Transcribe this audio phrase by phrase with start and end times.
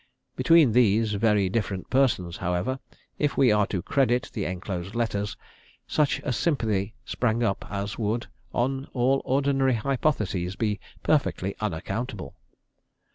[0.35, 2.79] Between these very different persons, however,
[3.19, 5.37] if we are to credit the enclosed letters,
[5.85, 12.33] such a "sympathy" sprang up as would, on all ordinary hypotheses, be perfectly unaccountable.